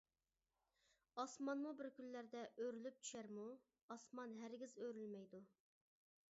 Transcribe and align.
ئاسمانمۇ 1.23 1.73
بىر 1.81 1.89
كۈنلەردە 1.99 2.41
ئۆرۈلۈپ 2.63 2.99
چۈشەرمۇ؟ 3.03 3.45
ئاسمان 3.97 4.37
ھەرگىز 4.43 4.77
ئۆرۈلمەيدۇ. 4.85 5.47